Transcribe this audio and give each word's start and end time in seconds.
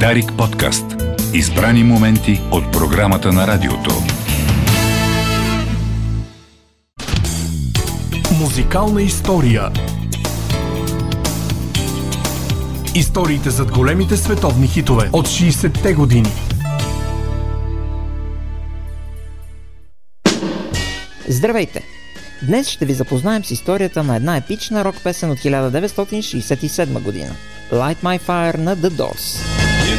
Дарик 0.00 0.32
подкаст. 0.38 0.84
Избрани 1.34 1.84
моменти 1.84 2.40
от 2.50 2.72
програмата 2.72 3.32
на 3.32 3.46
радиото. 3.46 3.90
Музикална 8.40 9.02
история. 9.02 9.70
Историите 12.94 13.50
зад 13.50 13.72
големите 13.72 14.16
световни 14.16 14.66
хитове 14.66 15.10
от 15.12 15.28
60-те 15.28 15.94
години. 15.94 16.30
Здравейте! 21.28 21.82
Днес 22.42 22.68
ще 22.68 22.86
ви 22.86 22.94
запознаем 22.94 23.44
с 23.44 23.50
историята 23.50 24.02
на 24.02 24.16
една 24.16 24.36
епична 24.36 24.84
рок 24.84 24.94
песен 25.04 25.30
от 25.30 25.38
1967 25.38 27.02
година. 27.02 27.36
Light 27.72 27.96
My 28.02 28.20
Fire 28.20 28.56
на 28.56 28.76
The 28.76 28.88
Doors. 28.88 29.53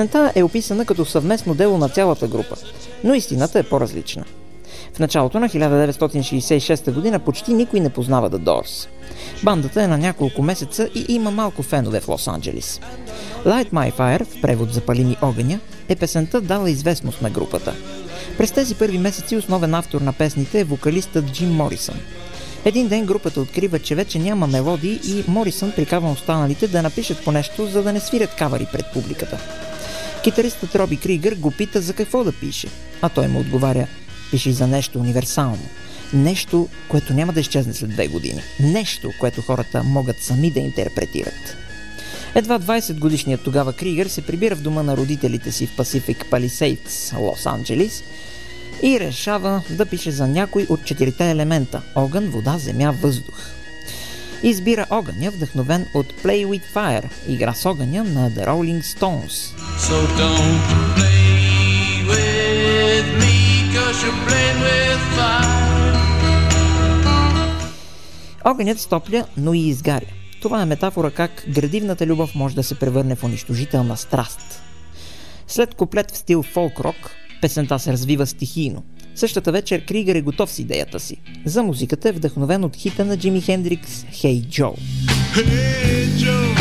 Песента 0.00 0.32
е 0.34 0.42
описана 0.42 0.84
като 0.84 1.04
съвместно 1.04 1.54
дело 1.54 1.78
на 1.78 1.88
цялата 1.88 2.28
група, 2.28 2.56
но 3.04 3.14
истината 3.14 3.58
е 3.58 3.62
по-различна. 3.62 4.24
В 4.94 4.98
началото 4.98 5.40
на 5.40 5.48
1966 5.48 6.92
година 6.92 7.18
почти 7.18 7.54
никой 7.54 7.80
не 7.80 7.90
познава 7.90 8.30
The 8.30 8.38
Doors. 8.38 8.88
Бандата 9.44 9.82
е 9.82 9.86
на 9.86 9.98
няколко 9.98 10.42
месеца 10.42 10.88
и 10.94 11.06
има 11.08 11.30
малко 11.30 11.62
фенове 11.62 12.00
в 12.00 12.06
Лос-Анджелис. 12.06 12.82
Light 13.44 13.70
My 13.70 13.92
Fire, 13.92 14.24
в 14.24 14.40
превод 14.40 14.72
Запали 14.72 15.04
ми 15.04 15.16
огъня, 15.22 15.58
е 15.88 15.96
песента 15.96 16.40
дала 16.40 16.70
известност 16.70 17.22
на 17.22 17.30
групата. 17.30 17.74
През 18.38 18.52
тези 18.52 18.74
първи 18.74 18.98
месеци 18.98 19.36
основен 19.36 19.74
автор 19.74 20.00
на 20.00 20.12
песните 20.12 20.60
е 20.60 20.64
вокалистът 20.64 21.32
Джим 21.32 21.50
Морисън. 21.50 21.96
Един 22.64 22.88
ден 22.88 23.06
групата 23.06 23.40
открива, 23.40 23.78
че 23.78 23.94
вече 23.94 24.18
няма 24.18 24.46
мелодии 24.46 25.00
и 25.04 25.24
Морисън 25.28 25.72
прикава 25.76 26.10
останалите 26.10 26.68
да 26.68 26.82
напишат 26.82 27.24
по 27.24 27.32
нещо, 27.32 27.66
за 27.66 27.82
да 27.82 27.92
не 27.92 28.00
свирят 28.00 28.34
кавари 28.34 28.66
пред 28.72 28.86
публиката. 28.92 29.38
Китаристът 30.24 30.74
Роби 30.74 30.96
Кригър 30.96 31.34
го 31.34 31.50
пита 31.50 31.80
за 31.80 31.92
какво 31.92 32.24
да 32.24 32.32
пише, 32.32 32.68
а 33.02 33.08
той 33.08 33.28
му 33.28 33.40
отговаря 33.40 33.86
Пиши 34.30 34.52
за 34.52 34.66
нещо 34.66 34.98
универсално. 34.98 35.68
Нещо, 36.12 36.68
което 36.88 37.14
няма 37.14 37.32
да 37.32 37.40
изчезне 37.40 37.74
след 37.74 37.90
две 37.90 38.08
години. 38.08 38.42
Нещо, 38.60 39.12
което 39.20 39.42
хората 39.42 39.82
могат 39.82 40.22
сами 40.22 40.50
да 40.50 40.60
интерпретират. 40.60 41.56
Едва 42.34 42.58
20 42.58 42.98
годишният 42.98 43.42
тогава 43.44 43.72
Кригър 43.72 44.06
се 44.06 44.26
прибира 44.26 44.56
в 44.56 44.62
дома 44.62 44.82
на 44.82 44.96
родителите 44.96 45.52
си 45.52 45.66
в 45.66 45.76
Pacific 45.76 46.24
Palisades, 46.30 47.18
Лос 47.18 47.46
Анджелис 47.46 48.02
и 48.82 49.00
решава 49.00 49.62
да 49.70 49.86
пише 49.86 50.10
за 50.10 50.26
някой 50.26 50.66
от 50.68 50.84
четирите 50.84 51.30
елемента– 51.30 51.82
огън, 51.94 52.30
вода, 52.30 52.58
земя, 52.58 52.94
въздух. 53.02 53.50
Избира 54.42 54.86
огъня, 54.90 55.30
вдъхновен 55.30 55.86
от 55.94 56.06
Play 56.22 56.46
with 56.46 56.74
Fire, 56.74 57.08
игра 57.28 57.54
с 57.54 57.66
огъня 57.66 58.04
на 58.04 58.30
The 58.30 58.46
Rolling 58.46 58.82
Stones. 58.82 59.54
So 59.86 59.98
don't 60.22 60.60
play 60.96 62.04
with 62.12 63.06
me, 63.22 63.36
cause 63.74 63.98
you're 64.04 64.20
playing 64.26 64.60
with 64.66 65.02
fire. 65.16 65.96
Огънят 68.44 68.80
стопля, 68.80 69.26
но 69.36 69.54
и 69.54 69.68
изгаря. 69.68 70.06
Това 70.42 70.62
е 70.62 70.64
метафора 70.64 71.10
как 71.10 71.44
градивната 71.48 72.06
любов 72.06 72.34
може 72.34 72.54
да 72.54 72.62
се 72.62 72.78
превърне 72.78 73.16
в 73.16 73.24
унищожителна 73.24 73.96
страст. 73.96 74.62
След 75.46 75.74
куплет 75.74 76.10
в 76.10 76.16
стил 76.16 76.42
фолк-рок, 76.42 77.10
песента 77.40 77.78
се 77.78 77.92
развива 77.92 78.26
стихийно. 78.26 78.82
Същата 79.14 79.52
вечер 79.52 79.84
Кригър 79.84 80.14
е 80.14 80.20
готов 80.20 80.50
с 80.50 80.58
идеята 80.58 81.00
си. 81.00 81.16
За 81.44 81.62
музиката 81.62 82.08
е 82.08 82.12
вдъхновен 82.12 82.64
от 82.64 82.76
хита 82.76 83.04
на 83.04 83.16
Джими 83.16 83.40
Хендрикс 83.40 84.04
«Hey 84.04 84.46
Joe». 84.46 84.74
Hey 85.34 86.06
Joe, 86.08 86.59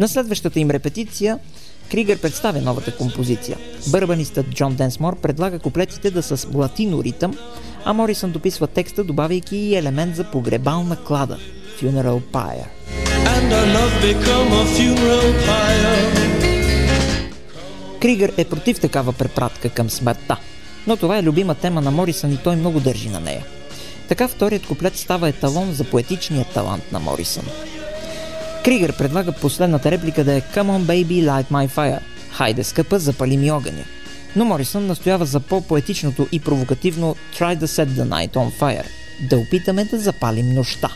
На 0.00 0.08
следващата 0.08 0.60
им 0.60 0.70
репетиция 0.70 1.38
Кригър 1.90 2.18
представя 2.18 2.60
новата 2.60 2.96
композиция. 2.96 3.56
Бърбанистът 3.86 4.46
Джон 4.54 4.74
Денсмор 4.74 5.16
предлага 5.20 5.58
куплетите 5.58 6.10
да 6.10 6.22
са 6.22 6.36
с 6.36 6.48
латино 6.54 7.04
ритъм, 7.04 7.34
а 7.84 7.92
Морисън 7.92 8.30
дописва 8.30 8.66
текста, 8.66 9.04
добавяйки 9.04 9.56
и 9.56 9.76
елемент 9.76 10.16
за 10.16 10.24
погребална 10.24 10.96
клада– 10.96 11.38
Funeral 11.80 12.20
Pyre. 12.20 12.66
Кригър 18.00 18.32
е 18.36 18.44
против 18.44 18.80
такава 18.80 19.12
препратка 19.12 19.70
към 19.70 19.90
смъртта, 19.90 20.36
но 20.86 20.96
това 20.96 21.18
е 21.18 21.22
любима 21.22 21.54
тема 21.54 21.80
на 21.80 21.90
Морисън 21.90 22.32
и 22.32 22.36
той 22.36 22.56
много 22.56 22.80
държи 22.80 23.08
на 23.08 23.20
нея. 23.20 23.44
Така 24.08 24.28
вторият 24.28 24.66
куплет 24.66 24.96
става 24.96 25.28
еталон 25.28 25.72
за 25.72 25.84
поетичния 25.84 26.44
талант 26.44 26.92
на 26.92 27.00
Морисън. 27.00 27.44
Кригър 28.64 28.96
предлага 28.96 29.32
последната 29.32 29.90
реплика 29.90 30.24
да 30.24 30.34
е 30.34 30.40
Come 30.40 30.78
on 30.78 30.82
baby 30.82 31.24
light 31.24 31.50
my 31.50 31.68
fire. 31.68 32.00
Хайде 32.30 32.64
скъпа, 32.64 32.98
запали 32.98 33.36
ми 33.36 33.50
огъня. 33.50 33.84
Но 34.36 34.44
Морисън 34.44 34.86
настоява 34.86 35.26
за 35.26 35.40
по-поетичното 35.40 36.28
и 36.32 36.40
провокативно 36.40 37.16
Try 37.34 37.58
to 37.58 37.64
set 37.64 37.86
the 37.86 38.08
night 38.08 38.30
on 38.30 38.50
fire. 38.60 38.84
Да 39.20 39.38
опитаме 39.38 39.84
да 39.84 39.98
запалим 39.98 40.54
нощта. 40.54 40.90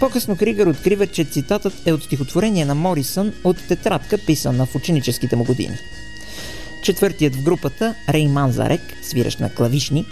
По-късно 0.00 0.36
Кригър 0.36 0.66
открива, 0.66 1.06
че 1.06 1.24
цитатът 1.24 1.86
е 1.86 1.92
от 1.92 2.02
стихотворение 2.02 2.64
на 2.64 2.74
Морисън 2.74 3.32
от 3.44 3.56
тетрадка, 3.68 4.18
писана 4.18 4.66
в 4.66 4.74
ученическите 4.74 5.36
му 5.36 5.44
години. 5.44 5.76
Четвъртият 6.82 7.36
в 7.36 7.42
групата, 7.42 7.94
Рей 8.08 8.28
Манзарек, 8.28 8.80
свиращ 9.02 9.40
на 9.40 9.54
клавишни, 9.54 10.04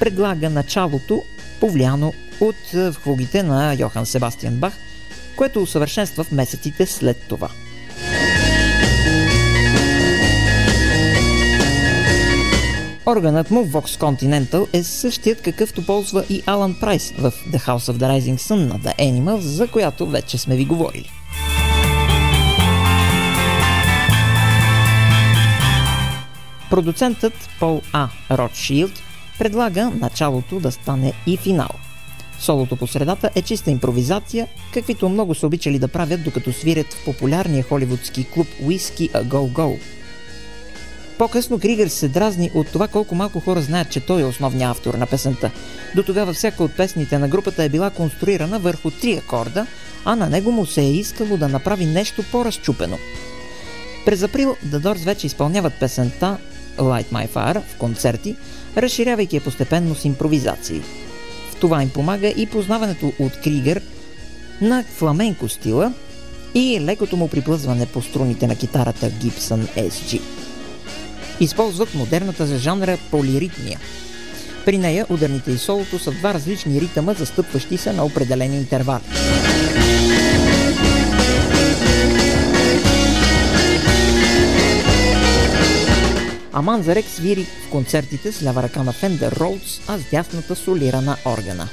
предлага 0.00 0.50
началото, 0.50 1.22
повлияно 1.60 2.12
от 2.40 2.74
е, 2.74 2.90
вхлугите 2.90 3.42
на 3.42 3.74
Йохан 3.74 4.06
Себастиан 4.06 4.54
Бах, 4.54 4.72
което 5.36 5.62
усъвършенства 5.62 6.24
в 6.24 6.32
месеците 6.32 6.86
след 6.86 7.28
това. 7.28 7.48
Органът 13.06 13.50
му 13.50 13.66
Vox 13.66 14.00
Continental 14.00 14.68
е 14.72 14.82
същият 14.82 15.42
какъвто 15.42 15.86
ползва 15.86 16.24
и 16.30 16.42
Алан 16.46 16.76
Прайс 16.80 17.12
в 17.18 17.32
The 17.32 17.58
House 17.58 17.92
of 17.92 17.96
the 17.96 18.20
Rising 18.20 18.38
Sun 18.38 18.54
на 18.54 18.78
The 18.78 18.98
Animals, 18.98 19.38
за 19.38 19.68
която 19.68 20.06
вече 20.06 20.38
сме 20.38 20.56
ви 20.56 20.64
говорили. 20.64 21.10
Продуцентът 26.70 27.32
Пол 27.60 27.82
А. 27.92 28.08
Ротшилд 28.30 28.92
предлага 29.38 29.92
началото 30.00 30.60
да 30.60 30.72
стане 30.72 31.12
и 31.26 31.36
финал. 31.36 31.68
Солото 32.40 32.76
по 32.76 32.86
средата 32.86 33.30
е 33.34 33.42
чиста 33.42 33.70
импровизация, 33.70 34.46
каквито 34.72 35.08
много 35.08 35.34
са 35.34 35.46
обичали 35.46 35.78
да 35.78 35.88
правят, 35.88 36.24
докато 36.24 36.52
свирят 36.52 36.92
в 36.92 37.04
популярния 37.04 37.62
холивудски 37.62 38.24
клуб 38.24 38.46
Whiskey 38.62 39.10
A 39.10 39.24
Go 39.24 39.52
Go. 39.52 39.78
По-късно 41.18 41.60
Кригър 41.60 41.88
се 41.88 42.08
дразни 42.08 42.50
от 42.54 42.68
това 42.68 42.88
колко 42.88 43.14
малко 43.14 43.40
хора 43.40 43.60
знаят, 43.60 43.90
че 43.90 44.00
той 44.00 44.22
е 44.22 44.24
основният 44.24 44.70
автор 44.70 44.94
на 44.94 45.06
песента. 45.06 45.50
До 45.94 46.02
тогава 46.02 46.32
всяка 46.32 46.64
от 46.64 46.76
песните 46.76 47.18
на 47.18 47.28
групата 47.28 47.64
е 47.64 47.68
била 47.68 47.90
конструирана 47.90 48.58
върху 48.58 48.90
три 48.90 49.12
акорда, 49.12 49.66
а 50.04 50.16
на 50.16 50.30
него 50.30 50.52
му 50.52 50.66
се 50.66 50.80
е 50.80 50.92
искало 50.92 51.36
да 51.36 51.48
направи 51.48 51.86
нещо 51.86 52.24
по-разчупено. 52.32 52.98
През 54.04 54.22
април 54.22 54.56
The 54.66 54.78
Doors 54.78 55.04
вече 55.04 55.26
изпълняват 55.26 55.80
песента 55.80 56.38
Light 56.78 57.06
My 57.12 57.28
Fire 57.28 57.60
в 57.60 57.76
концерти, 57.78 58.36
разширявайки 58.76 59.36
я 59.36 59.42
постепенно 59.42 59.94
с 59.94 60.04
импровизации. 60.04 60.82
Това 61.64 61.82
им 61.82 61.90
помага 61.90 62.28
и 62.28 62.46
познаването 62.46 63.12
от 63.18 63.32
Кригър 63.40 63.80
на 64.60 64.84
фламенко 64.96 65.48
стила 65.48 65.92
и 66.54 66.80
лекото 66.80 67.16
му 67.16 67.28
приплъзване 67.28 67.86
по 67.86 68.02
струните 68.02 68.46
на 68.46 68.56
китарата 68.56 69.10
Gibson 69.10 69.90
SG. 69.90 70.20
Използват 71.40 71.94
модерната 71.94 72.46
за 72.46 72.58
жанра 72.58 72.98
полиритмия. 73.10 73.78
При 74.64 74.78
нея 74.78 75.06
ударните 75.10 75.50
и 75.50 75.58
солото 75.58 75.98
са 75.98 76.10
два 76.10 76.34
различни 76.34 76.80
ритъма, 76.80 77.12
застъпващи 77.12 77.76
се 77.76 77.92
на 77.92 78.04
определени 78.04 78.56
интервали. 78.56 79.02
А 86.56 86.62
Манзарек 86.62 87.06
свири 87.06 87.44
в 87.44 87.70
концертите 87.70 88.32
с 88.32 88.42
лява 88.42 88.62
ръка 88.62 88.82
на 88.82 88.92
Фендер 88.92 89.32
Роудс, 89.32 89.80
а 89.88 89.98
с 89.98 90.10
дясната 90.10 90.54
солира 90.54 91.00
на 91.00 91.16
органа. 91.26 91.68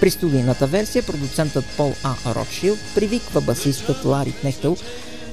При 0.00 0.10
студийната 0.10 0.66
версия 0.66 1.02
продуцентът 1.02 1.64
Пол 1.76 1.92
А. 2.04 2.34
Ротшилд 2.34 2.78
привиква 2.94 3.40
басистът 3.40 4.04
Лари 4.04 4.32
Кнехтъл 4.32 4.76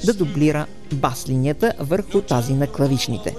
да 0.05 0.13
дублира 0.13 0.65
бас 0.93 1.29
линията 1.29 1.73
върху 1.79 2.21
тази 2.21 2.53
на 2.53 2.67
клавишните. 2.67 3.35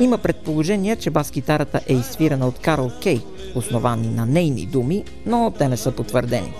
Има 0.00 0.18
предположение, 0.18 0.96
че 0.96 1.10
бас-китарата 1.10 1.80
е 1.86 1.94
изсвирана 1.94 2.48
от 2.48 2.58
Карл 2.58 2.90
Кей, 3.02 3.20
основани 3.54 4.08
на 4.08 4.26
нейни 4.26 4.66
думи, 4.66 5.04
но 5.26 5.52
те 5.58 5.68
не 5.68 5.76
са 5.76 5.92
потвърдени. 5.92 6.54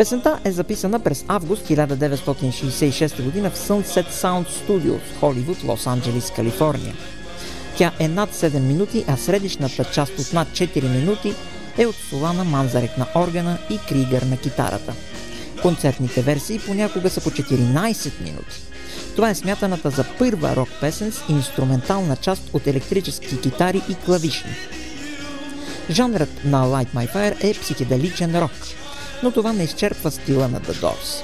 Песента 0.00 0.40
е 0.44 0.52
записана 0.52 1.00
през 1.00 1.24
август 1.28 1.68
1966 1.68 3.42
г. 3.42 3.50
в 3.50 3.58
Sunset 3.58 4.10
Sound 4.10 4.46
Studios, 4.48 5.00
Холивуд, 5.20 5.64
Лос 5.64 5.86
Анджелис, 5.86 6.30
Калифорния. 6.30 6.94
Тя 7.76 7.92
е 7.98 8.08
над 8.08 8.34
7 8.34 8.58
минути, 8.58 9.04
а 9.08 9.16
средишната 9.16 9.84
част 9.84 10.18
от 10.18 10.32
над 10.32 10.48
4 10.48 10.88
минути 10.88 11.34
е 11.78 11.86
от 11.86 11.94
Солана 11.94 12.44
Манзарек 12.44 12.98
на 12.98 13.06
органа 13.14 13.58
и 13.70 13.78
Кригър 13.88 14.22
на 14.22 14.36
китарата. 14.36 14.92
Концертните 15.62 16.22
версии 16.22 16.60
понякога 16.66 17.10
са 17.10 17.20
по 17.20 17.30
14 17.30 18.20
минути. 18.20 18.62
Това 19.16 19.30
е 19.30 19.34
смятаната 19.34 19.90
за 19.90 20.04
първа 20.18 20.56
рок 20.56 20.68
песен 20.80 21.12
с 21.12 21.22
инструментална 21.28 22.16
част 22.16 22.42
от 22.52 22.66
електрически 22.66 23.40
китари 23.40 23.82
и 23.90 23.94
клавишни. 23.94 24.50
Жанрът 25.90 26.44
на 26.44 26.66
Light 26.66 26.88
My 26.94 27.14
Fire 27.14 27.44
е 27.50 27.54
психоделичен 27.54 28.38
рок, 28.38 28.50
но 29.22 29.30
това 29.30 29.52
не 29.52 29.62
изчерпва 29.62 30.10
стила 30.10 30.48
на 30.48 30.60
The 30.60 30.72
Doors. 30.72 31.22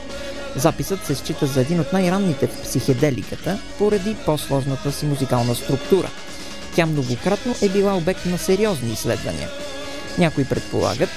Записът 0.57 1.07
се 1.07 1.15
счита 1.15 1.47
за 1.47 1.61
един 1.61 1.81
от 1.81 1.93
най-ранните 1.93 2.47
в 2.47 2.63
психоделиката, 2.63 3.59
поради 3.79 4.17
по-сложната 4.27 4.93
си 4.93 5.07
музикална 5.07 5.55
структура. 5.55 6.11
Тя 6.75 6.87
многократно 6.87 7.55
е 7.63 7.69
била 7.69 7.97
обект 7.97 8.27
на 8.27 8.39
сериозни 8.39 8.93
изследвания. 8.93 9.49
Някои 10.19 10.45
предполагат, 10.45 11.11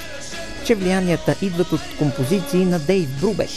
че 0.66 0.74
влиянията 0.74 1.36
идват 1.42 1.72
от 1.72 1.80
композиции 1.98 2.64
на 2.64 2.78
Дейв 2.78 3.20
Брубек, 3.20 3.50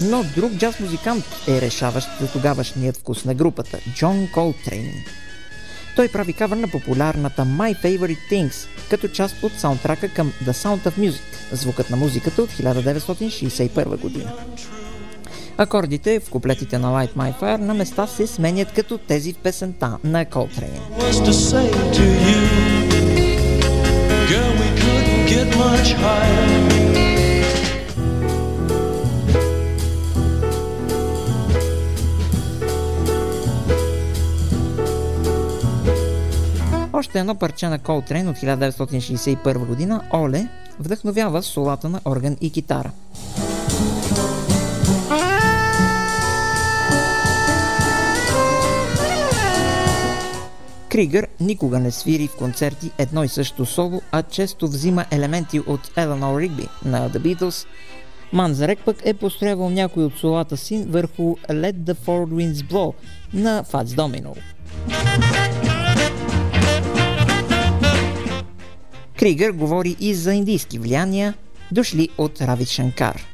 но 0.00 0.24
друг 0.36 0.52
джаз 0.52 0.80
музикант 0.80 1.24
е 1.48 1.60
решаващ 1.60 2.08
за 2.20 2.32
тогавашният 2.32 2.96
вкус 2.96 3.24
на 3.24 3.34
групата– 3.34 3.78
Джон 3.94 4.28
Колтрейн. 4.34 4.92
Той 6.00 6.08
прави 6.08 6.32
кавър 6.32 6.56
на 6.56 6.68
популярната 6.68 7.42
My 7.42 7.82
Favorite 7.82 8.18
Things, 8.30 8.66
като 8.90 9.08
част 9.08 9.42
от 9.42 9.52
саундтрака 9.52 10.08
към 10.08 10.32
The 10.44 10.50
Sound 10.50 10.90
of 10.90 10.98
Music, 10.98 11.20
звукът 11.52 11.90
на 11.90 11.96
музиката 11.96 12.42
от 12.42 12.50
1961 12.50 14.00
година. 14.00 14.32
Акордите 15.58 16.20
в 16.20 16.30
куплетите 16.30 16.78
на 16.78 16.88
Light 16.88 17.14
My 17.14 17.40
Fire 17.40 17.56
на 17.56 17.74
места 17.74 18.06
се 18.06 18.26
сменят 18.26 18.72
като 18.72 18.98
тези 18.98 19.32
в 19.32 19.36
песента 19.36 19.98
на 20.04 20.24
Coltrane. 20.24 20.80
girl, 24.30 24.52
we 24.62 24.68
couldn't 24.82 25.22
get 25.32 25.48
much 25.56 25.88
higher. 26.02 26.89
Още 37.00 37.18
едно 37.18 37.34
парче 37.34 37.68
на 37.68 37.78
Coltrane 37.78 38.30
от 38.30 38.36
1961 38.36 39.66
година, 39.66 40.02
Оле, 40.14 40.48
вдъхновява 40.78 41.42
солата 41.42 41.88
на 41.88 42.00
орган 42.04 42.36
и 42.40 42.50
китара. 42.50 42.90
Кригър 50.88 51.28
никога 51.40 51.78
не 51.78 51.90
свири 51.90 52.26
в 52.28 52.36
концерти 52.36 52.90
едно 52.98 53.24
и 53.24 53.28
също 53.28 53.66
соло, 53.66 54.02
а 54.12 54.22
често 54.22 54.68
взима 54.68 55.04
елементи 55.10 55.60
от 55.60 55.86
Eleanor 55.86 56.40
Ригби 56.40 56.68
на 56.84 57.10
The 57.10 57.18
Beatles. 57.18 57.66
Манзарек 58.32 58.78
пък 58.84 58.96
е 59.04 59.14
построявал 59.14 59.70
някой 59.70 60.04
от 60.04 60.18
солата 60.18 60.56
си 60.56 60.84
върху 60.88 61.22
Let 61.48 61.74
the 61.74 61.94
Four 61.94 62.26
Winds 62.26 62.72
Blow 62.72 62.94
на 63.32 63.64
Fats 63.64 63.84
Domino. 63.84 64.36
Кригър 69.20 69.50
говори 69.50 69.96
и 70.00 70.14
за 70.14 70.34
индийски 70.34 70.78
влияния, 70.78 71.34
дошли 71.72 72.08
от 72.18 72.40
Рави 72.40 72.64
Шанкар. 72.64 73.26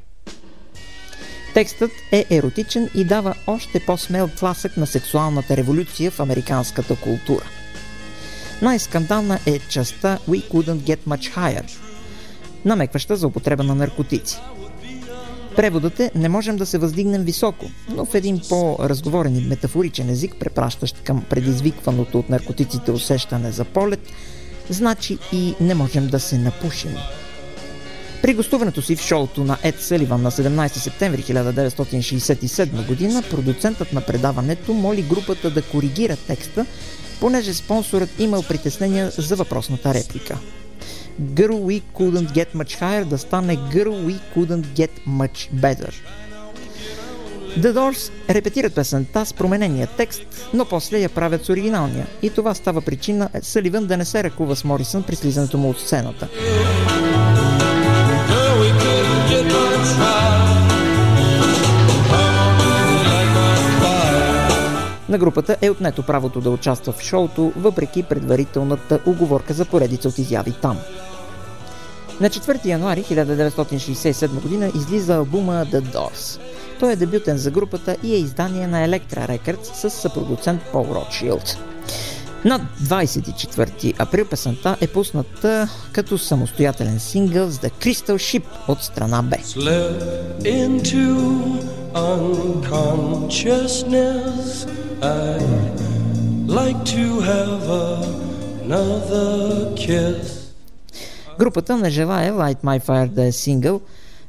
Текстът 1.54 1.90
е 2.12 2.24
еротичен 2.30 2.90
и 2.94 3.04
дава 3.04 3.34
още 3.46 3.80
по-смел 3.80 4.28
тласък 4.28 4.76
на 4.76 4.86
сексуалната 4.86 5.56
революция 5.56 6.10
в 6.10 6.20
американската 6.20 6.96
култура. 6.96 7.44
Най-скандална 8.62 9.38
е 9.46 9.58
частта 9.58 10.18
We 10.28 10.50
couldn't 10.50 10.80
get 10.80 10.98
much 11.06 11.36
higher, 11.36 11.78
намекваща 12.64 13.16
за 13.16 13.26
употреба 13.26 13.62
на 13.62 13.74
наркотици. 13.74 14.38
Преводът 15.56 16.00
е 16.00 16.10
не 16.14 16.28
можем 16.28 16.56
да 16.56 16.66
се 16.66 16.78
въздигнем 16.78 17.22
високо, 17.22 17.66
но 17.88 18.04
в 18.04 18.14
един 18.14 18.40
по-разговорен 18.48 19.36
и 19.36 19.40
метафоричен 19.40 20.10
език, 20.10 20.34
препращащ 20.40 21.02
към 21.02 21.24
предизвикваното 21.30 22.18
от 22.18 22.28
наркотиците 22.28 22.90
усещане 22.90 23.50
за 23.50 23.64
полет, 23.64 24.00
значи 24.70 25.18
и 25.32 25.54
не 25.60 25.74
можем 25.74 26.06
да 26.06 26.20
се 26.20 26.38
напушим. 26.38 26.96
При 28.22 28.34
гостуването 28.34 28.82
си 28.82 28.96
в 28.96 29.00
шоуто 29.00 29.44
на 29.44 29.58
Ед 29.62 29.80
Съливан 29.80 30.22
на 30.22 30.30
17 30.30 30.68
септември 30.68 31.22
1967 31.22 32.86
година, 32.86 33.22
продуцентът 33.30 33.92
на 33.92 34.00
предаването 34.00 34.74
моли 34.74 35.02
групата 35.02 35.50
да 35.50 35.62
коригира 35.62 36.16
текста, 36.16 36.66
понеже 37.20 37.54
спонсорът 37.54 38.20
имал 38.20 38.42
притеснения 38.42 39.10
за 39.18 39.36
въпросната 39.36 39.94
реплика. 39.94 40.38
Girl 41.22 41.50
We 41.50 41.82
Couldn't 41.94 42.32
Get 42.32 42.54
Much 42.54 42.80
Higher 42.80 43.04
да 43.04 43.18
стане 43.18 43.56
Girl 43.56 43.88
We 43.88 44.18
Couldn't 44.36 44.64
Get 44.64 44.90
Much 45.08 45.50
Better. 45.54 45.92
The 47.58 47.72
Doors 47.72 48.12
репетират 48.30 48.74
песента 48.74 49.26
с 49.26 49.34
променения 49.34 49.88
текст, 49.96 50.22
но 50.54 50.64
после 50.64 50.98
я 50.98 51.08
правят 51.08 51.44
с 51.44 51.48
оригиналния 51.48 52.06
и 52.22 52.30
това 52.30 52.54
става 52.54 52.80
причина 52.80 53.28
Съливан 53.42 53.86
да 53.86 53.96
не 53.96 54.04
се 54.04 54.24
ръкува 54.24 54.56
с 54.56 54.64
Морисън 54.64 55.02
при 55.02 55.16
слизането 55.16 55.58
му 55.58 55.70
от 55.70 55.80
сцената. 55.80 56.28
На 65.08 65.18
групата 65.18 65.56
е 65.62 65.70
отнето 65.70 66.02
правото 66.02 66.40
да 66.40 66.50
участва 66.50 66.92
в 66.92 67.02
шоуто, 67.02 67.52
въпреки 67.56 68.02
предварителната 68.02 69.00
уговорка 69.06 69.54
за 69.54 69.64
поредица 69.64 70.08
от 70.08 70.18
изяви 70.18 70.52
там. 70.62 70.78
На 72.20 72.30
4 72.30 72.66
януари 72.66 73.02
1967 73.02 74.60
г. 74.60 74.78
излиза 74.78 75.14
албума 75.14 75.66
The 75.72 75.80
Doors. 75.80 76.45
Той 76.81 76.93
е 76.93 76.96
дебютен 76.96 77.38
за 77.38 77.50
групата 77.50 77.97
и 78.02 78.14
е 78.14 78.18
издание 78.18 78.66
на 78.66 78.88
Electra 78.88 79.28
Records 79.28 79.75
с 79.75 79.90
съпродуцент 79.90 80.62
Пол 80.73 80.87
Ротшилд. 80.95 81.59
На 82.45 82.61
24 82.83 83.95
април 83.99 84.26
песента 84.26 84.76
е 84.80 84.87
пусната 84.87 85.68
като 85.92 86.18
самостоятелен 86.18 87.00
сингъл 87.00 87.50
с 87.50 87.59
The 87.59 87.71
Crystal 87.71 88.16
Ship 88.16 88.45
от 88.68 88.83
страна 88.83 89.23
Б. 89.23 89.37
I'd 95.02 95.42
like. 96.49 96.87
Групата 101.38 101.76
не 101.76 101.90
желая 101.90 102.33
Light 102.33 102.62
My 102.64 102.80
Fire 102.87 103.09
да 103.09 103.25
е 103.25 103.33
сингъл, 103.33 103.80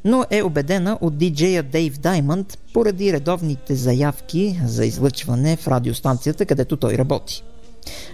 но 0.08 0.26
е 0.30 0.44
убедена 0.44 0.98
от 1.02 1.18
диджея 1.18 1.64
Дейв 1.64 1.98
Даймонд 1.98 2.58
поради 2.74 3.14
редовните 3.14 3.76
заявки 3.76 4.60
за 4.66 4.86
излъчване 4.86 5.56
в 5.56 5.68
радиостанцията, 5.68 6.46
където 6.46 6.78
той 6.78 6.98
работи. 6.98 7.44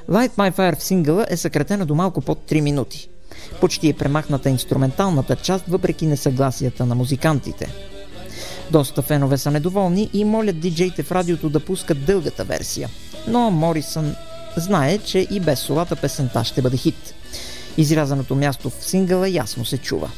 Light 0.10 0.32
My 0.32 0.56
Fire 0.56 0.80
в 0.80 0.84
сингъла 0.84 1.26
е 1.30 1.38
съкратена 1.38 1.86
до 1.86 1.96
малко 1.96 2.22
под 2.22 2.52
3 2.52 2.62
минути. 2.62 3.10
Почти 3.62 3.90
е 3.90 3.94
премахната 3.94 4.50
инструменталната 4.50 5.36
част, 5.36 5.66
въпреки 5.68 6.06
несъгласията 6.06 6.86
на 6.86 6.96
музикантите. 6.96 7.74
Доста 8.72 9.02
фенове 9.02 9.38
са 9.38 9.52
недоволни 9.52 10.10
и 10.14 10.26
молят 10.26 10.60
диджеите 10.60 11.04
в 11.04 11.12
радиото 11.12 11.50
да 11.50 11.60
пускат 11.60 12.06
дългата 12.06 12.44
версия. 12.44 12.90
Но 13.28 13.52
Морисън 13.52 14.16
знае, 14.58 14.98
че 14.98 15.28
и 15.32 15.40
без 15.40 15.60
солата 15.60 15.96
песента 15.96 16.44
ще 16.44 16.62
бъде 16.62 16.78
хит. 16.78 17.14
Изрязаното 17.78 18.36
място 18.36 18.70
в 18.70 18.86
сингъла 18.86 19.30
ясно 19.30 19.66
се 19.66 19.78
чува. 19.78 20.12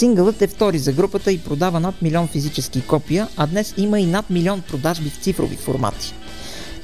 Сингълът 0.00 0.42
е 0.42 0.46
втори 0.46 0.78
за 0.78 0.92
групата 0.92 1.32
и 1.32 1.38
продава 1.38 1.80
над 1.80 2.02
милион 2.02 2.28
физически 2.28 2.80
копия, 2.80 3.28
а 3.36 3.46
днес 3.46 3.74
има 3.76 4.00
и 4.00 4.06
над 4.06 4.30
милион 4.30 4.60
продажби 4.60 5.10
в 5.10 5.16
цифрови 5.16 5.56
формати. 5.56 6.14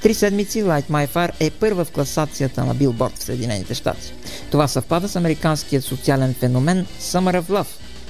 Три 0.03 0.15
седмици 0.15 0.65
Light 0.65 0.91
My 0.91 1.09
Fire 1.09 1.31
е 1.41 1.51
първа 1.51 1.85
в 1.85 1.91
класацията 1.91 2.65
на 2.65 2.75
Билборд 2.75 3.19
в 3.19 3.23
Съединените 3.23 3.75
щати. 3.75 4.13
Това 4.51 4.69
съвпада 4.69 5.09
с 5.09 5.17
американският 5.17 5.85
социален 5.85 6.35
феномен 6.35 6.87
Summer 7.01 7.43
of 7.43 7.45
Love 7.45 7.67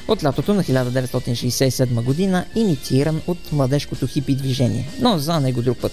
от 0.09 0.25
лятото 0.25 0.55
на 0.55 0.65
1967 0.65 2.03
година, 2.03 2.45
иницииран 2.55 3.21
от 3.27 3.53
младежкото 3.53 4.07
хипи 4.07 4.35
движение, 4.35 4.91
но 5.01 5.19
за 5.19 5.41
него 5.41 5.63
друг 5.63 5.79
път. 5.79 5.93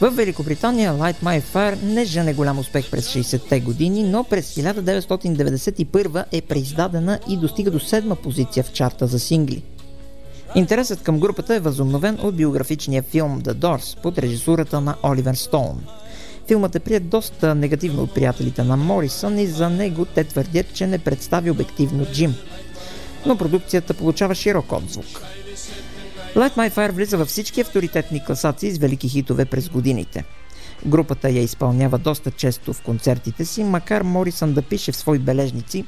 В 0.00 0.10
Великобритания 0.10 0.92
Light 0.92 1.22
My 1.22 1.42
Fire 1.42 1.82
не 1.82 2.04
жене 2.04 2.34
голям 2.34 2.58
успех 2.58 2.90
през 2.90 3.08
60-те 3.08 3.60
години, 3.60 4.02
но 4.02 4.24
през 4.24 4.54
1991 4.54 6.24
е 6.32 6.42
преиздадена 6.42 7.18
и 7.28 7.36
достига 7.36 7.70
до 7.70 7.80
седма 7.80 8.16
позиция 8.16 8.64
в 8.64 8.72
чарта 8.72 9.06
за 9.06 9.18
сингли. 9.18 9.62
Интересът 10.54 11.02
към 11.02 11.20
групата 11.20 11.54
е 11.54 11.60
възобновен 11.60 12.18
от 12.22 12.36
биографичния 12.36 13.02
филм 13.02 13.42
The 13.42 13.52
Doors 13.52 14.02
под 14.02 14.18
режисурата 14.18 14.80
на 14.80 14.94
Оливер 15.04 15.34
Стоун. 15.34 15.84
Филмът 16.48 16.74
е 16.74 16.80
прият 16.80 17.08
доста 17.08 17.54
негативно 17.54 18.02
от 18.02 18.14
приятелите 18.14 18.64
на 18.64 18.76
Морисън 18.76 19.38
и 19.38 19.46
за 19.46 19.70
него 19.70 20.04
те 20.04 20.24
твърдят, 20.24 20.74
че 20.74 20.86
не 20.86 20.98
представи 20.98 21.50
обективно 21.50 22.06
Джим. 22.12 22.34
Но 23.26 23.36
продукцията 23.36 23.94
получава 23.94 24.34
широк 24.34 24.72
отзвук. 24.72 25.22
Light 26.40 26.56
My 26.56 26.70
Fire 26.70 26.90
влиза 26.90 27.18
във 27.18 27.28
всички 27.28 27.60
авторитетни 27.60 28.24
класации 28.24 28.70
с 28.70 28.78
велики 28.78 29.08
хитове 29.08 29.44
през 29.44 29.68
годините. 29.68 30.24
Групата 30.86 31.30
я 31.30 31.42
изпълнява 31.42 31.98
доста 31.98 32.30
често 32.30 32.72
в 32.72 32.82
концертите 32.82 33.44
си, 33.44 33.64
макар 33.64 34.02
Морисън 34.02 34.52
да 34.52 34.62
пише 34.62 34.92
в 34.92 34.96
свои 34.96 35.18
бележници, 35.18 35.84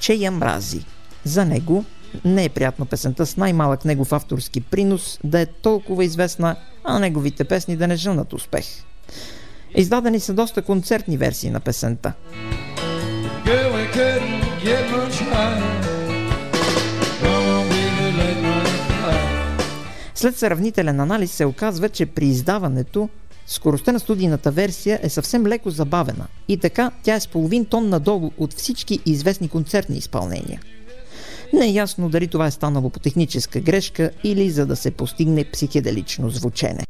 че 0.00 0.12
я 0.12 0.30
мрази. 0.30 0.84
За 1.24 1.44
него 1.44 1.84
не 2.24 2.44
е 2.44 2.48
приятно 2.48 2.86
песента 2.86 3.26
с 3.26 3.36
най-малък 3.36 3.84
негов 3.84 4.12
авторски 4.12 4.60
принос 4.60 5.18
да 5.24 5.40
е 5.40 5.46
толкова 5.46 6.04
известна, 6.04 6.56
а 6.84 6.98
неговите 6.98 7.44
песни 7.44 7.76
да 7.76 7.86
не 7.86 7.96
жънат 7.96 8.32
успех. 8.32 8.64
Издадени 9.74 10.20
са 10.20 10.34
доста 10.34 10.62
концертни 10.62 11.16
версии 11.16 11.50
на 11.50 11.60
песента. 11.60 12.12
Girl, 14.64 15.77
След 20.18 20.38
сравнителен 20.38 21.00
анализ 21.00 21.32
се 21.32 21.44
оказва, 21.44 21.88
че 21.88 22.06
при 22.06 22.26
издаването 22.26 23.08
скоростта 23.46 23.92
на 23.92 24.00
студийната 24.00 24.50
версия 24.50 25.00
е 25.02 25.08
съвсем 25.08 25.46
леко 25.46 25.70
забавена 25.70 26.26
и 26.48 26.56
така 26.56 26.90
тя 27.02 27.14
е 27.14 27.20
с 27.20 27.28
половин 27.28 27.64
тон 27.64 27.88
надолу 27.88 28.30
от 28.38 28.54
всички 28.54 29.00
известни 29.06 29.48
концертни 29.48 29.96
изпълнения. 29.96 30.60
Не 31.52 31.66
е 31.66 31.72
ясно 31.72 32.08
дали 32.08 32.28
това 32.28 32.46
е 32.46 32.50
станало 32.50 32.90
по 32.90 33.00
техническа 33.00 33.60
грешка 33.60 34.10
или 34.24 34.50
за 34.50 34.66
да 34.66 34.76
се 34.76 34.90
постигне 34.90 35.44
психеделично 35.44 36.30
звучене. 36.30 36.84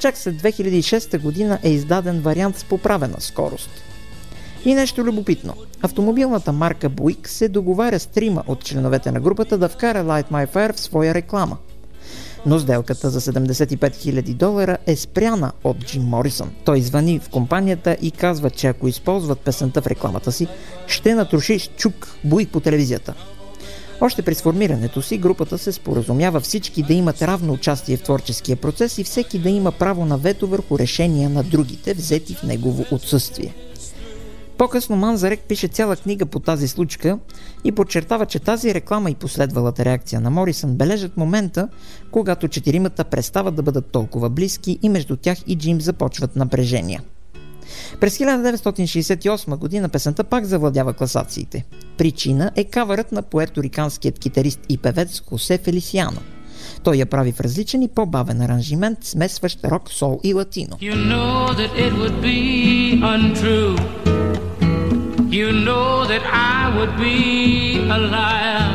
Чак 0.00 0.16
след 0.16 0.34
2006 0.34 1.18
година 1.18 1.58
е 1.62 1.70
издаден 1.70 2.20
вариант 2.20 2.58
с 2.58 2.64
поправена 2.64 3.20
скорост. 3.20 3.93
И 4.64 4.74
нещо 4.74 5.04
любопитно. 5.04 5.54
Автомобилната 5.82 6.52
марка 6.52 6.90
Buick 6.90 7.26
се 7.26 7.48
договаря 7.48 8.00
с 8.00 8.06
трима 8.06 8.44
от 8.46 8.64
членовете 8.64 9.12
на 9.12 9.20
групата 9.20 9.58
да 9.58 9.68
вкара 9.68 10.04
Light 10.04 10.30
My 10.30 10.54
Fire 10.54 10.72
в 10.72 10.80
своя 10.80 11.14
реклама. 11.14 11.56
Но 12.46 12.58
сделката 12.58 13.10
за 13.10 13.20
75 13.20 13.76
000 13.76 14.34
долара 14.34 14.78
е 14.86 14.96
спряна 14.96 15.52
от 15.64 15.78
Джим 15.86 16.02
Морисън. 16.02 16.50
Той 16.64 16.80
звъни 16.80 17.18
в 17.18 17.28
компанията 17.28 17.96
и 18.02 18.10
казва, 18.10 18.50
че 18.50 18.66
ако 18.66 18.88
използват 18.88 19.40
песента 19.40 19.82
в 19.82 19.86
рекламата 19.86 20.32
си, 20.32 20.46
ще 20.86 21.14
натруши 21.14 21.58
с 21.58 21.66
чук 21.66 22.16
Буик 22.24 22.50
по 22.50 22.60
телевизията. 22.60 23.14
Още 24.00 24.22
при 24.22 24.34
сформирането 24.34 25.02
си 25.02 25.18
групата 25.18 25.58
се 25.58 25.72
споразумява 25.72 26.40
всички 26.40 26.82
да 26.82 26.94
имат 26.94 27.22
равно 27.22 27.52
участие 27.52 27.96
в 27.96 28.02
творческия 28.02 28.56
процес 28.56 28.98
и 28.98 29.04
всеки 29.04 29.38
да 29.38 29.50
има 29.50 29.72
право 29.72 30.04
на 30.04 30.18
вето 30.18 30.46
върху 30.46 30.78
решения 30.78 31.30
на 31.30 31.42
другите, 31.42 31.94
взети 31.94 32.34
в 32.34 32.42
негово 32.42 32.84
отсъствие. 32.90 33.54
По-късно 34.58 34.96
Манзарек 34.96 35.40
пише 35.40 35.68
цяла 35.68 35.96
книга 35.96 36.26
по 36.26 36.40
тази 36.40 36.68
случка 36.68 37.18
и 37.64 37.72
подчертава, 37.72 38.26
че 38.26 38.38
тази 38.38 38.74
реклама 38.74 39.10
и 39.10 39.14
последвалата 39.14 39.84
реакция 39.84 40.20
на 40.20 40.30
Морисън 40.30 40.74
бележат 40.74 41.16
момента, 41.16 41.68
когато 42.10 42.48
четиримата 42.48 43.04
престават 43.04 43.54
да 43.54 43.62
бъдат 43.62 43.86
толкова 43.86 44.30
близки 44.30 44.78
и 44.82 44.88
между 44.88 45.16
тях 45.16 45.38
и 45.46 45.58
Джим 45.58 45.80
започват 45.80 46.36
напрежения. 46.36 47.02
През 48.00 48.18
1968 48.18 49.56
година 49.56 49.88
песента 49.88 50.24
пак 50.24 50.44
завладява 50.44 50.92
класациите. 50.92 51.64
Причина 51.98 52.50
е 52.56 52.64
кавърът 52.64 53.12
на 53.12 53.22
пуерториканският 53.22 54.18
китарист 54.18 54.60
и 54.68 54.78
певец 54.78 55.22
Хосе 55.28 55.58
Фелисиано. 55.58 56.20
Той 56.82 56.96
я 56.96 57.06
прави 57.06 57.32
в 57.32 57.40
различен 57.40 57.82
и 57.82 57.88
по-бавен 57.88 58.40
аранжимент, 58.40 58.98
смесващ 59.04 59.64
рок, 59.64 59.92
сол 59.92 60.20
и 60.22 60.34
латино. 60.34 60.76
You 60.76 60.94
know 60.94 61.52
that 61.60 61.72
it 61.76 61.92
would 61.92 62.22
be 62.22 63.00
untrue. 63.00 64.03
You 65.40 65.50
know 65.66 66.06
that 66.12 66.24
I 66.56 66.60
would 66.76 66.94
be 67.06 67.18
a 67.96 67.98
liar 68.14 68.70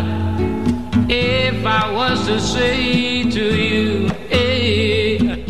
if 1.08 1.58
I 1.82 1.84
was 2.00 2.18
to 2.28 2.38
say 2.54 3.24
to 3.36 3.46
you, 3.70 4.12
hey. 4.30 5.46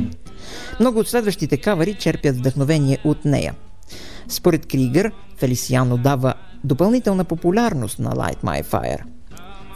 Много 0.79 0.99
от 0.99 1.07
следващите 1.07 1.57
кавари 1.57 1.93
черпят 1.93 2.37
вдъхновение 2.37 2.97
от 3.03 3.25
нея. 3.25 3.55
Според 4.27 4.65
Кригър, 4.65 5.11
Фелисиано 5.37 5.97
дава 5.97 6.33
допълнителна 6.63 7.23
популярност 7.23 7.99
на 7.99 8.11
Light 8.11 8.43
My 8.43 8.63
Fire. 8.63 9.01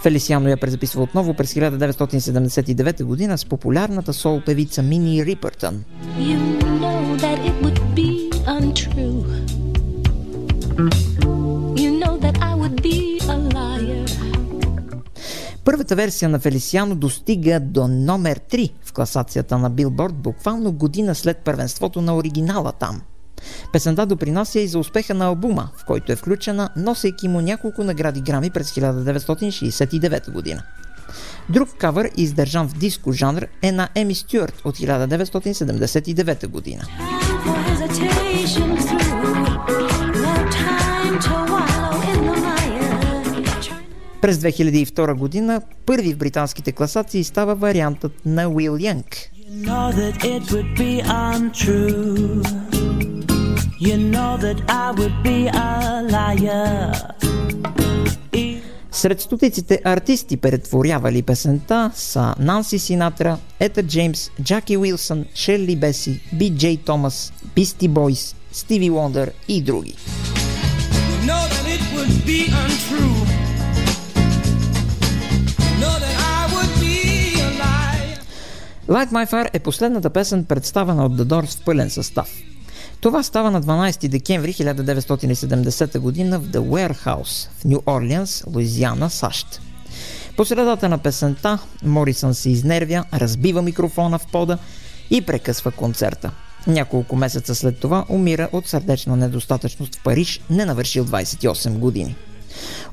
Фелисиано 0.04 0.50
я 0.50 0.58
презаписва 0.58 1.04
отново 1.04 1.34
през 1.34 1.54
1979 1.54 3.04
година 3.04 3.38
с 3.38 3.46
популярната 3.46 4.14
сол 4.14 4.42
певица 4.46 4.84
Мини 4.84 5.26
Рипъртън. 5.26 5.84
You 6.20 6.38
know 6.64 7.63
Първата 15.94 16.06
версия 16.06 16.30
на 16.30 16.40
Фелисиано 16.40 16.96
достига 16.96 17.60
до 17.60 17.88
номер 17.88 18.40
3 18.40 18.72
в 18.86 18.94
класацията 18.94 19.58
на 19.58 19.70
Билборд 19.70 20.14
буквално 20.14 20.72
година 20.72 21.16
след 21.16 21.38
първенството 21.38 22.02
на 22.02 22.16
оригинала 22.16 22.72
там. 22.72 23.02
Песента 23.74 24.06
допринася 24.06 24.60
и 24.60 24.68
за 24.68 24.80
успеха 24.80 25.14
на 25.14 25.26
албума, 25.26 25.70
в 25.78 25.86
който 25.86 26.12
е 26.12 26.16
включена, 26.16 26.70
носейки 26.76 27.28
му 27.28 27.42
няколко 27.42 27.84
награди 27.84 28.22
грами 28.22 28.50
през 28.50 28.72
1969 28.72 30.32
година. 30.32 30.64
Друг 31.50 31.70
кавър, 31.78 32.10
издържан 32.18 32.70
в 32.70 32.78
диско 32.78 33.12
жанр, 33.12 33.48
е 33.62 33.72
на 33.72 33.90
Еми 33.96 34.16
Стюарт 34.16 34.62
от 34.66 34.78
1979 34.78 36.48
година. 36.48 36.84
No 41.14 41.73
През 44.24 44.38
2002 44.38 45.14
година 45.14 45.62
първи 45.86 46.14
в 46.14 46.18
британските 46.18 46.72
класации 46.72 47.24
става 47.24 47.56
вариантът 47.56 48.12
на 48.26 48.50
Уил 48.50 48.78
Янг. 48.80 49.06
You 49.06 49.68
know 49.68 49.88
that 50.02 50.16
it 50.34 50.44
would 50.52 50.72
be 50.84 50.94
untrue. 51.30 52.42
You 53.88 53.98
know 54.14 54.34
that 54.46 54.60
I 54.84 54.88
would 54.98 55.18
be 55.24 55.40
a 55.68 55.72
liar. 56.16 56.92
If 58.34 58.62
Сред 58.92 59.22
стотиците 59.22 59.82
артисти, 59.84 60.38
претворявали 60.38 61.22
песента, 61.22 61.92
са 61.96 62.36
Нанси 62.40 62.80
Синатра, 62.80 63.38
Ета 63.60 63.84
Джеймс, 63.84 64.30
Джаки 64.42 64.78
Уилсън, 64.78 65.26
Шерли 65.36 65.76
Беси, 65.76 66.20
Би 66.34 66.56
Джей 66.56 66.78
Томас, 66.78 67.34
Бисти 67.56 67.88
Бойс, 67.88 68.36
Стиви 68.52 68.90
Уондър 68.90 69.32
и 69.48 69.62
други. 69.62 69.94
You. 71.24 71.30
Know 71.30 72.93
Light 78.94 79.12
My 79.12 79.32
Fire 79.32 79.50
е 79.54 79.60
последната 79.60 80.10
песен, 80.10 80.46
представена 80.46 81.06
от 81.06 81.18
The 81.18 81.24
Doors 81.24 81.62
в 81.62 81.66
пълен 81.66 81.90
състав. 81.90 82.30
Това 83.02 83.24
става 83.24 83.52
на 83.52 83.62
12 83.62 84.08
декември 84.08 84.54
1970 84.54 86.00
година 86.00 86.40
в 86.40 86.48
The 86.48 86.60
Warehouse 86.60 87.50
в 87.60 87.66
Нью 87.66 87.80
Орлианс, 87.86 88.44
Луизиана, 88.48 89.10
САЩ. 89.10 89.62
По 90.38 90.46
средата 90.46 90.90
на 90.90 90.98
песента 90.98 91.60
Морисън 91.84 92.34
се 92.34 92.50
изнервя, 92.50 93.04
разбива 93.14 93.62
микрофона 93.62 94.20
в 94.20 94.28
пода 94.32 94.58
и 95.10 95.22
прекъсва 95.22 95.72
концерта. 95.72 96.32
Няколко 96.68 97.16
месеца 97.16 97.56
след 97.56 97.80
това 97.80 98.06
умира 98.10 98.50
от 98.52 98.68
сърдечна 98.68 99.16
недостатъчност 99.16 99.96
в 99.96 100.04
Париж, 100.04 100.42
не 100.50 100.66
навършил 100.66 101.06
28 101.06 101.78
години. 101.78 102.16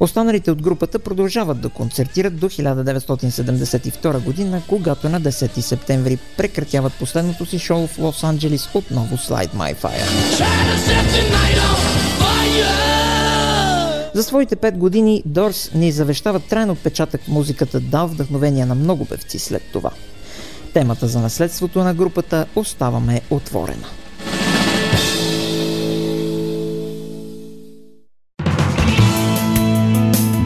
Останалите 0.00 0.50
от 0.50 0.62
групата 0.62 0.98
продължават 0.98 1.60
да 1.60 1.68
концертират 1.68 2.36
до 2.36 2.48
1972 2.48 4.18
година, 4.18 4.62
когато 4.68 5.08
на 5.08 5.20
10 5.20 5.60
септември 5.60 6.18
прекратяват 6.36 6.92
последното 6.92 7.46
си 7.46 7.58
шоу 7.58 7.86
в 7.86 7.98
Лос 7.98 8.24
Анджелис 8.24 8.68
отново 8.74 9.16
Light 9.30 9.54
My 9.54 9.74
Fire. 9.76 10.08
За 14.14 14.22
своите 14.22 14.56
5 14.56 14.76
години 14.76 15.22
Дорс 15.26 15.70
ни 15.74 15.92
завещават 15.92 16.44
трайно 16.44 16.72
отпечатък 16.72 17.22
в 17.22 17.28
музиката, 17.28 17.80
дал 17.80 18.08
вдъхновение 18.08 18.66
на 18.66 18.74
много 18.74 19.04
певци 19.04 19.38
след 19.38 19.62
това. 19.72 19.90
Темата 20.74 21.06
за 21.08 21.20
наследството 21.20 21.84
на 21.84 21.94
групата 21.94 22.46
оставаме 22.56 23.20
отворена. 23.30 23.86